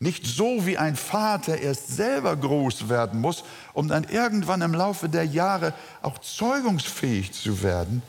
nicht 0.00 0.26
so 0.26 0.66
wie 0.66 0.76
ein 0.76 0.96
Vater 0.96 1.58
erst 1.58 1.88
selber 1.88 2.36
groß 2.36 2.88
werden 2.88 3.20
muss, 3.20 3.44
um 3.72 3.88
dann 3.88 4.04
irgendwann 4.04 4.62
im 4.62 4.74
Laufe 4.74 5.08
der 5.08 5.24
Jahre 5.24 5.72
auch 6.02 6.18
zeugungsfähig 6.18 7.32
zu 7.32 7.62
werden 7.62 8.02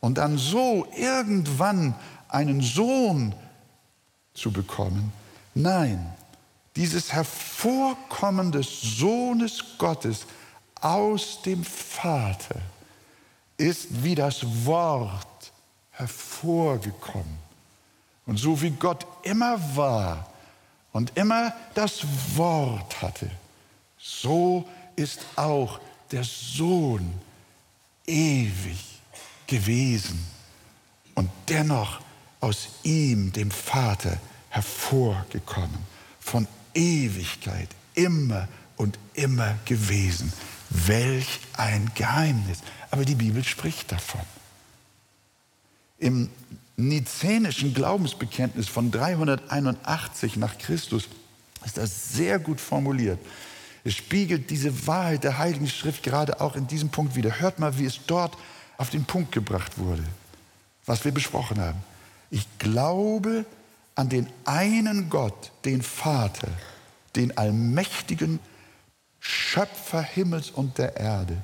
und 0.00 0.18
dann 0.18 0.36
so 0.36 0.86
irgendwann 0.96 1.94
einen 2.32 2.60
Sohn 2.60 3.34
zu 4.34 4.50
bekommen. 4.50 5.12
Nein, 5.54 6.14
dieses 6.76 7.12
Hervorkommen 7.12 8.50
des 8.50 8.80
Sohnes 8.80 9.62
Gottes 9.76 10.26
aus 10.80 11.42
dem 11.42 11.62
Vater 11.64 12.60
ist 13.58 14.02
wie 14.02 14.14
das 14.14 14.44
Wort 14.64 15.52
hervorgekommen. 15.90 17.38
Und 18.26 18.38
so 18.38 18.60
wie 18.62 18.70
Gott 18.70 19.06
immer 19.22 19.76
war 19.76 20.26
und 20.92 21.16
immer 21.16 21.52
das 21.74 22.02
Wort 22.36 23.02
hatte, 23.02 23.30
so 23.98 24.66
ist 24.96 25.20
auch 25.36 25.78
der 26.10 26.24
Sohn 26.24 27.12
ewig 28.06 28.78
gewesen 29.46 30.26
und 31.14 31.30
dennoch 31.48 32.00
aus 32.42 32.68
ihm, 32.82 33.32
dem 33.32 33.50
Vater, 33.50 34.18
hervorgekommen, 34.50 35.78
von 36.20 36.46
Ewigkeit, 36.74 37.68
immer 37.94 38.48
und 38.76 38.98
immer 39.14 39.54
gewesen. 39.64 40.32
Welch 40.68 41.40
ein 41.56 41.90
Geheimnis. 41.94 42.58
Aber 42.90 43.04
die 43.04 43.14
Bibel 43.14 43.44
spricht 43.44 43.92
davon. 43.92 44.20
Im 45.98 46.30
nizänischen 46.76 47.74
Glaubensbekenntnis 47.74 48.68
von 48.68 48.90
381 48.90 50.36
nach 50.36 50.58
Christus 50.58 51.08
ist 51.64 51.76
das 51.76 52.12
sehr 52.12 52.40
gut 52.40 52.60
formuliert. 52.60 53.20
Es 53.84 53.94
spiegelt 53.94 54.50
diese 54.50 54.86
Wahrheit 54.88 55.22
der 55.22 55.38
Heiligen 55.38 55.68
Schrift 55.68 56.02
gerade 56.02 56.40
auch 56.40 56.56
in 56.56 56.66
diesem 56.66 56.88
Punkt 56.88 57.14
wieder. 57.14 57.38
Hört 57.38 57.60
mal, 57.60 57.78
wie 57.78 57.84
es 57.84 58.00
dort 58.06 58.36
auf 58.78 58.90
den 58.90 59.04
Punkt 59.04 59.30
gebracht 59.30 59.78
wurde, 59.78 60.02
was 60.86 61.04
wir 61.04 61.12
besprochen 61.12 61.60
haben. 61.60 61.91
Ich 62.32 62.46
glaube 62.58 63.44
an 63.94 64.08
den 64.08 64.26
einen 64.46 65.10
Gott, 65.10 65.52
den 65.66 65.82
Vater, 65.82 66.48
den 67.14 67.36
allmächtigen 67.36 68.40
Schöpfer 69.20 70.00
Himmels 70.00 70.50
und 70.50 70.78
der 70.78 70.96
Erde 70.96 71.36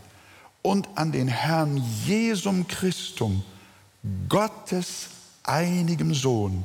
und 0.62 0.88
an 0.94 1.12
den 1.12 1.28
Herrn 1.28 1.76
Jesum 2.06 2.66
Christum, 2.66 3.44
Gottes 4.30 5.08
einigem 5.42 6.14
Sohn, 6.14 6.64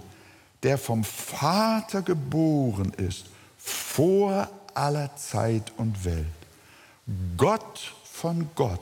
der 0.64 0.78
vom 0.78 1.04
Vater 1.04 2.02
geboren 2.02 2.94
ist, 2.94 3.26
vor 3.58 4.50
aller 4.74 5.14
Zeit 5.18 5.74
und 5.76 6.06
Welt. 6.06 6.26
Gott 7.36 7.94
von 8.06 8.50
Gott, 8.56 8.80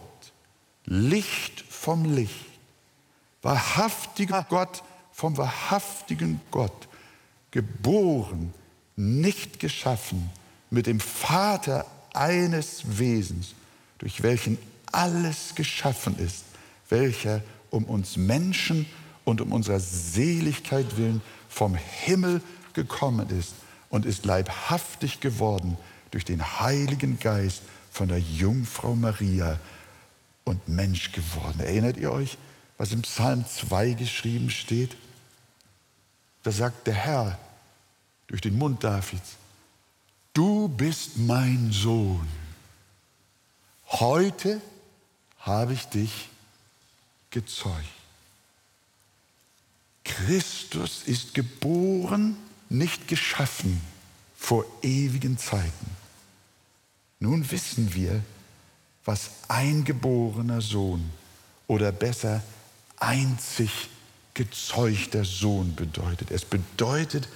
Licht 0.85 1.61
vom 1.67 2.05
Licht, 2.05 2.45
wahrhaftiger 3.41 4.45
Gott, 4.47 4.83
vom 5.21 5.37
wahrhaftigen 5.37 6.41
Gott, 6.49 6.87
geboren, 7.51 8.55
nicht 8.95 9.59
geschaffen, 9.59 10.31
mit 10.71 10.87
dem 10.87 10.99
Vater 10.99 11.85
eines 12.15 12.97
Wesens, 12.97 13.53
durch 13.99 14.23
welchen 14.23 14.57
alles 14.91 15.53
geschaffen 15.53 16.17
ist, 16.17 16.43
welcher 16.89 17.43
um 17.69 17.83
uns 17.83 18.17
Menschen 18.17 18.87
und 19.23 19.41
um 19.41 19.51
unserer 19.51 19.79
Seligkeit 19.79 20.97
willen 20.97 21.21
vom 21.49 21.75
Himmel 21.75 22.41
gekommen 22.73 23.29
ist 23.29 23.53
und 23.89 24.07
ist 24.07 24.25
leibhaftig 24.25 25.19
geworden 25.19 25.77
durch 26.09 26.25
den 26.25 26.41
Heiligen 26.59 27.19
Geist 27.19 27.61
von 27.91 28.07
der 28.07 28.17
Jungfrau 28.17 28.95
Maria 28.95 29.59
und 30.45 30.67
Mensch 30.67 31.11
geworden. 31.11 31.59
Erinnert 31.59 31.97
ihr 31.97 32.11
euch, 32.11 32.39
was 32.79 32.91
im 32.91 33.03
Psalm 33.03 33.45
2 33.45 33.91
geschrieben 33.91 34.49
steht? 34.49 34.97
Da 36.43 36.51
sagt 36.51 36.87
der 36.87 36.93
Herr 36.93 37.39
durch 38.27 38.41
den 38.41 38.57
Mund 38.57 38.83
Davids, 38.83 39.35
du 40.33 40.67
bist 40.67 41.17
mein 41.17 41.71
Sohn. 41.71 42.27
heute 43.87 44.61
habe 45.39 45.73
ich 45.73 45.85
dich 45.87 46.29
gezeugt. 47.29 47.85
Christus 50.03 51.03
ist 51.03 51.33
geboren, 51.33 52.37
nicht 52.69 53.07
geschaffen 53.07 53.81
vor 54.37 54.65
ewigen 54.81 55.37
Zeiten. 55.37 55.97
Nun 57.19 57.49
wissen 57.51 57.93
wir, 57.93 58.23
was 59.05 59.31
eingeborener 59.47 60.61
Sohn 60.61 61.09
oder 61.67 61.91
besser 61.91 62.41
einzig 62.97 63.90
gezeugter 64.33 65.25
Sohn 65.25 65.75
bedeutet. 65.75 66.31
Es 66.31 66.45
bedeutet, 66.45 67.27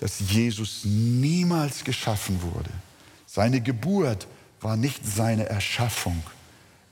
dass 0.00 0.20
Jesus 0.20 0.84
niemals 0.84 1.84
geschaffen 1.84 2.40
wurde. 2.42 2.70
Seine 3.26 3.60
Geburt 3.60 4.26
war 4.60 4.76
nicht 4.76 5.04
seine 5.04 5.48
Erschaffung. 5.48 6.22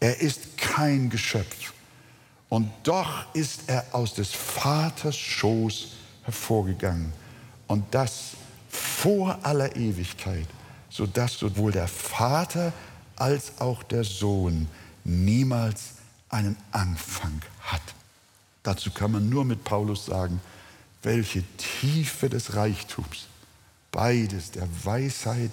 Er 0.01 0.21
ist 0.21 0.59
kein 0.59 1.11
Geschöpf. 1.11 1.73
Und 2.49 2.71
doch 2.83 3.35
ist 3.35 3.63
er 3.67 3.87
aus 3.93 4.15
des 4.15 4.33
Vaters 4.33 5.17
Schoß 5.17 5.89
hervorgegangen. 6.25 7.13
Und 7.67 7.85
das 7.95 8.33
vor 8.69 9.39
aller 9.43 9.75
Ewigkeit, 9.77 10.47
sodass 10.91 11.39
sowohl 11.39 11.73
der 11.73 11.89
Vater 11.89 12.73
als 13.17 13.61
auch 13.61 13.83
der 13.83 14.05
Sohn 14.05 14.69
niemals 15.05 15.95
einen 16.29 16.57
Anfang 16.73 17.41
hat. 17.61 17.83
Dazu 18.63 18.91
kann 18.91 19.13
man 19.13 19.29
nur 19.29 19.45
mit 19.45 19.65
Paulus 19.65 20.07
sagen, 20.07 20.41
welche 21.03 21.43
Tiefe 21.57 22.29
des 22.29 22.55
Reichtums, 22.55 23.27
beides 23.91 24.53
der 24.53 24.69
Weisheit 24.85 25.51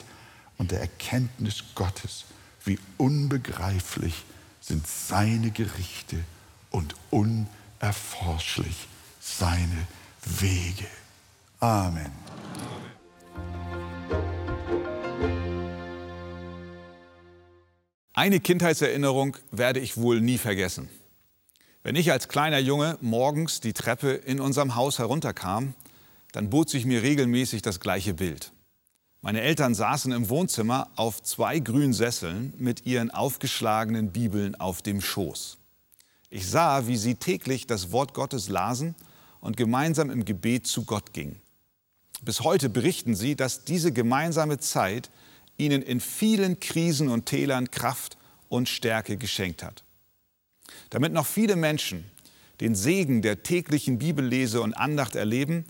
und 0.57 0.71
der 0.71 0.81
Erkenntnis 0.81 1.63
Gottes, 1.73 2.25
wie 2.65 2.77
unbegreiflich 2.97 4.25
sind 4.61 4.85
seine 4.85 5.49
Gerichte 5.49 6.17
und 6.69 6.95
unerforschlich 7.09 8.87
seine 9.19 9.87
Wege. 10.39 10.85
Amen. 11.59 12.11
Eine 18.13 18.39
Kindheitserinnerung 18.39 19.37
werde 19.51 19.79
ich 19.79 19.97
wohl 19.97 20.19
nie 20.21 20.37
vergessen. 20.37 20.89
Wenn 21.81 21.95
ich 21.95 22.11
als 22.11 22.27
kleiner 22.27 22.59
Junge 22.59 22.97
morgens 22.99 23.61
die 23.61 23.71
Treppe 23.71 24.11
in 24.11 24.41
unserem 24.41 24.75
Haus 24.75 24.99
herunterkam, 24.99 25.73
dann 26.33 26.49
bot 26.49 26.69
sich 26.69 26.85
mir 26.85 27.03
regelmäßig 27.03 27.61
das 27.61 27.79
gleiche 27.79 28.13
Bild. 28.13 28.51
Meine 29.21 29.41
Eltern 29.41 29.73
saßen 29.73 30.11
im 30.11 30.29
Wohnzimmer 30.29 30.89
auf 30.95 31.23
zwei 31.23 31.59
grünen 31.59 31.93
Sesseln 31.93 32.53
mit 32.57 32.85
ihren 32.85 33.11
aufgeschlagenen 33.11 34.11
Bibeln 34.11 34.55
auf 34.55 34.81
dem 34.81 34.99
Schoß. 34.99 35.57
Ich 36.29 36.47
sah, 36.47 36.87
wie 36.87 36.97
sie 36.97 37.15
täglich 37.15 37.65
das 37.65 37.91
Wort 37.91 38.13
Gottes 38.13 38.49
lasen 38.49 38.93
und 39.39 39.55
gemeinsam 39.55 40.09
im 40.09 40.25
Gebet 40.25 40.67
zu 40.67 40.83
Gott 40.83 41.13
gingen. 41.13 41.41
Bis 42.21 42.41
heute 42.41 42.69
berichten 42.69 43.15
sie, 43.15 43.35
dass 43.35 43.63
diese 43.63 43.93
gemeinsame 43.93 44.59
Zeit 44.59 45.09
ihnen 45.57 45.81
in 45.81 46.01
vielen 46.01 46.59
Krisen 46.59 47.07
und 47.07 47.25
Tälern 47.25 47.71
Kraft 47.71 48.17
und 48.49 48.67
Stärke 48.67 49.15
geschenkt 49.15 49.63
hat. 49.63 49.83
Damit 50.89 51.13
noch 51.13 51.25
viele 51.25 51.55
Menschen 51.55 52.05
den 52.61 52.75
Segen 52.75 53.21
der 53.21 53.43
täglichen 53.43 53.99
Bibellese 53.99 54.61
und 54.61 54.73
Andacht 54.73 55.15
erleben, 55.15 55.65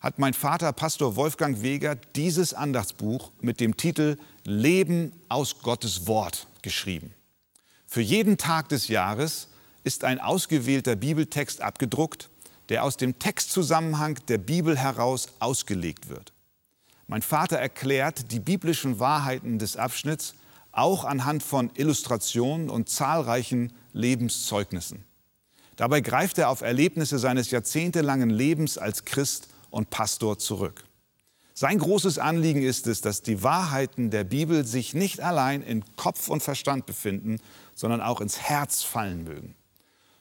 hat 0.00 0.18
mein 0.18 0.34
Vater 0.34 0.72
Pastor 0.72 1.16
Wolfgang 1.16 1.62
Weger 1.62 1.96
dieses 2.14 2.54
Andachtsbuch 2.54 3.32
mit 3.40 3.60
dem 3.60 3.76
Titel 3.76 4.16
Leben 4.44 5.12
aus 5.28 5.60
Gottes 5.60 6.06
Wort 6.06 6.46
geschrieben. 6.62 7.12
Für 7.86 8.00
jeden 8.00 8.36
Tag 8.36 8.68
des 8.68 8.88
Jahres 8.88 9.48
ist 9.82 10.04
ein 10.04 10.20
ausgewählter 10.20 10.94
Bibeltext 10.94 11.60
abgedruckt, 11.62 12.30
der 12.68 12.84
aus 12.84 12.96
dem 12.96 13.18
Textzusammenhang 13.18 14.18
der 14.28 14.38
Bibel 14.38 14.76
heraus 14.76 15.28
ausgelegt 15.40 16.08
wird. 16.08 16.32
Mein 17.06 17.22
Vater 17.22 17.56
erklärt 17.56 18.30
die 18.30 18.40
biblischen 18.40 19.00
Wahrheiten 19.00 19.58
des 19.58 19.76
Abschnitts 19.76 20.34
auch 20.78 21.04
anhand 21.04 21.42
von 21.42 21.70
Illustrationen 21.74 22.70
und 22.70 22.88
zahlreichen 22.88 23.72
Lebenszeugnissen. 23.92 25.04
Dabei 25.76 26.00
greift 26.00 26.38
er 26.38 26.50
auf 26.50 26.60
Erlebnisse 26.60 27.18
seines 27.18 27.50
jahrzehntelangen 27.50 28.30
Lebens 28.30 28.78
als 28.78 29.04
Christ 29.04 29.48
und 29.70 29.90
Pastor 29.90 30.38
zurück. 30.38 30.84
Sein 31.54 31.78
großes 31.78 32.18
Anliegen 32.18 32.62
ist 32.62 32.86
es, 32.86 33.00
dass 33.00 33.22
die 33.22 33.42
Wahrheiten 33.42 34.10
der 34.10 34.22
Bibel 34.22 34.64
sich 34.64 34.94
nicht 34.94 35.20
allein 35.20 35.62
in 35.62 35.84
Kopf 35.96 36.28
und 36.28 36.40
Verstand 36.40 36.86
befinden, 36.86 37.38
sondern 37.74 38.00
auch 38.00 38.20
ins 38.20 38.40
Herz 38.40 38.84
fallen 38.84 39.24
mögen. 39.24 39.56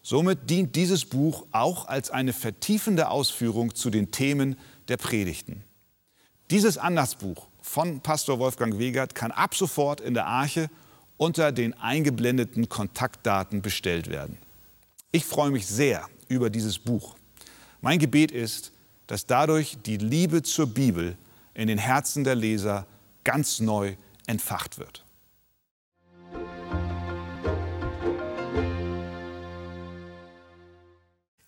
Somit 0.01 0.49
dient 0.49 0.75
dieses 0.75 1.05
Buch 1.05 1.45
auch 1.51 1.87
als 1.87 2.09
eine 2.09 2.33
vertiefende 2.33 3.09
Ausführung 3.09 3.75
zu 3.75 3.89
den 3.89 4.09
Themen 4.09 4.57
der 4.87 4.97
Predigten. 4.97 5.63
Dieses 6.49 6.77
Andachtsbuch 6.77 7.47
von 7.67 7.99
Pastor 7.99 8.39
Wolfgang 8.39 8.79
Wegert 8.79 9.13
kann 9.13 9.31
ab 9.31 9.53
sofort 9.53 9.99
in 9.99 10.13
der 10.13 10.25
Arche 10.25 10.69
unter 11.17 11.51
den 11.51 11.73
eingeblendeten 11.73 12.69
Kontaktdaten 12.69 13.61
bestellt 13.61 14.09
werden. 14.09 14.37
Ich 15.11 15.25
freue 15.25 15.51
mich 15.51 15.67
sehr 15.67 16.07
über 16.27 16.49
dieses 16.49 16.79
Buch. 16.79 17.15
Mein 17.81 17.99
Gebet 17.99 18.31
ist, 18.31 18.71
dass 19.07 19.25
dadurch 19.25 19.77
die 19.85 19.97
Liebe 19.97 20.43
zur 20.43 20.67
Bibel 20.67 21.17
in 21.53 21.67
den 21.67 21.77
Herzen 21.77 22.23
der 22.23 22.35
Leser 22.35 22.87
ganz 23.23 23.59
neu 23.59 23.95
entfacht 24.27 24.79
wird. 24.79 25.03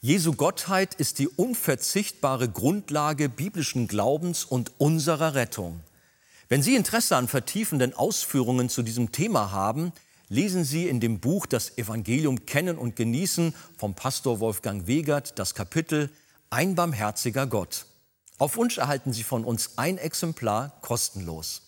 Jesu 0.01 0.33
Gottheit 0.33 0.95
ist 0.95 1.19
die 1.19 1.27
unverzichtbare 1.27 2.49
Grundlage 2.49 3.29
biblischen 3.29 3.87
Glaubens 3.87 4.43
und 4.43 4.71
unserer 4.77 5.33
Rettung. 5.33 5.81
Wenn 6.51 6.63
Sie 6.63 6.75
Interesse 6.75 7.15
an 7.15 7.27
vertiefenden 7.27 7.93
Ausführungen 7.93 8.69
zu 8.69 8.81
diesem 8.81 9.11
Thema 9.11 9.51
haben, 9.51 9.93
lesen 10.29 10.63
Sie 10.63 10.87
in 10.87 10.99
dem 10.99 11.19
Buch 11.19 11.45
Das 11.45 11.77
Evangelium 11.77 12.47
kennen 12.47 12.79
und 12.79 12.95
genießen 12.95 13.53
vom 13.77 13.93
Pastor 13.93 14.39
Wolfgang 14.39 14.87
Wegert 14.87 15.37
das 15.37 15.53
Kapitel 15.53 16.09
Ein 16.49 16.73
barmherziger 16.73 17.45
Gott. 17.45 17.85
Auf 18.39 18.57
Wunsch 18.57 18.79
erhalten 18.79 19.13
Sie 19.13 19.21
von 19.21 19.45
uns 19.45 19.77
ein 19.77 19.99
Exemplar 19.99 20.79
kostenlos. 20.81 21.61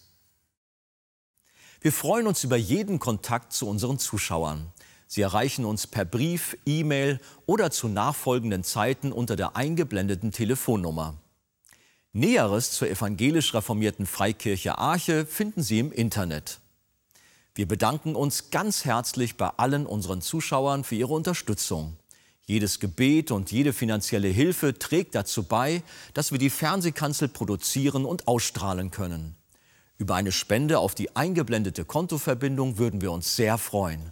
Wir 1.79 1.93
freuen 1.93 2.25
uns 2.25 2.43
über 2.43 2.57
jeden 2.57 2.97
Kontakt 2.97 3.53
zu 3.53 3.67
unseren 3.67 3.99
Zuschauern. 3.99 4.65
Sie 5.05 5.21
erreichen 5.21 5.63
uns 5.63 5.85
per 5.85 6.05
Brief, 6.05 6.57
E-Mail 6.65 7.19
oder 7.45 7.69
zu 7.69 7.87
nachfolgenden 7.87 8.63
Zeiten 8.63 9.11
unter 9.11 9.35
der 9.35 9.55
eingeblendeten 9.55 10.31
Telefonnummer. 10.31 11.20
Näheres 12.13 12.71
zur 12.71 12.89
evangelisch 12.89 13.53
reformierten 13.53 14.05
Freikirche 14.05 14.77
Arche 14.77 15.25
finden 15.25 15.63
Sie 15.63 15.79
im 15.79 15.93
Internet. 15.93 16.59
Wir 17.55 17.65
bedanken 17.67 18.15
uns 18.15 18.49
ganz 18.49 18.83
herzlich 18.83 19.37
bei 19.37 19.47
allen 19.47 19.85
unseren 19.85 20.21
Zuschauern 20.21 20.83
für 20.83 20.95
ihre 20.95 21.13
Unterstützung. 21.13 21.95
Jedes 22.45 22.81
Gebet 22.81 23.31
und 23.31 23.49
jede 23.53 23.71
finanzielle 23.71 24.27
Hilfe 24.27 24.77
trägt 24.77 25.15
dazu 25.15 25.43
bei, 25.43 25.83
dass 26.13 26.33
wir 26.33 26.39
die 26.39 26.49
Fernsehkanzel 26.49 27.29
produzieren 27.29 28.03
und 28.03 28.27
ausstrahlen 28.27 28.91
können. 28.91 29.37
Über 29.97 30.15
eine 30.15 30.33
Spende 30.33 30.79
auf 30.79 30.95
die 30.95 31.15
eingeblendete 31.15 31.85
Kontoverbindung 31.85 32.77
würden 32.77 32.99
wir 32.99 33.13
uns 33.13 33.37
sehr 33.37 33.57
freuen. 33.57 34.11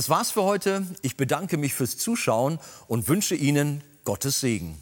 Das 0.00 0.08
war's 0.08 0.30
für 0.30 0.44
heute. 0.44 0.86
Ich 1.02 1.18
bedanke 1.18 1.58
mich 1.58 1.74
fürs 1.74 1.98
Zuschauen 1.98 2.58
und 2.88 3.06
wünsche 3.08 3.34
Ihnen 3.34 3.84
Gottes 4.04 4.40
Segen. 4.40 4.78